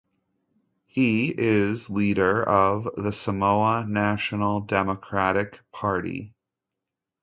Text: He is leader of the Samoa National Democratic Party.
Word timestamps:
He 0.87 1.29
is 1.37 1.91
leader 1.91 2.41
of 2.41 2.87
the 2.97 3.11
Samoa 3.13 3.85
National 3.87 4.59
Democratic 4.61 5.61
Party. 5.71 6.33